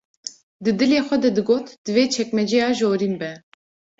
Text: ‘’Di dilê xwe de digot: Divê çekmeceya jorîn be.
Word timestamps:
‘’Di 0.63 0.71
dilê 0.79 0.99
xwe 1.07 1.17
de 1.23 1.29
digot: 1.37 1.65
Divê 1.85 2.03
çekmeceya 2.15 2.69
jorîn 2.79 3.15
be. 3.19 3.31